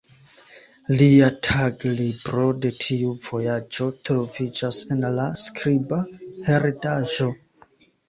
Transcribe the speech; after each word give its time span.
Lia 1.01 1.27
taglibro 1.47 2.47
de 2.65 2.73
tiu 2.87 3.13
vojaĝo 3.29 3.91
troviĝas 4.09 4.83
en 4.99 5.09
la 5.21 5.29
skriba 5.47 6.05
heredaĵo. 6.53 7.35